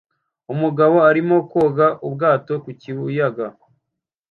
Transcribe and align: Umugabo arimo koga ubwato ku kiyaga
Umugabo 0.53 0.97
arimo 1.09 1.35
koga 1.51 1.87
ubwato 2.07 2.53
ku 2.63 2.69
kiyaga 2.81 3.47